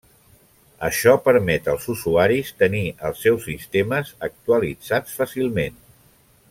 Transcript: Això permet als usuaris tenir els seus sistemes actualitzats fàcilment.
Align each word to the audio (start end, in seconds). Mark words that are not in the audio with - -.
Això 0.87 1.11
permet 1.27 1.69
als 1.73 1.85
usuaris 1.93 2.51
tenir 2.63 2.83
els 3.11 3.23
seus 3.27 3.47
sistemes 3.51 4.13
actualitzats 4.33 5.21
fàcilment. 5.23 5.83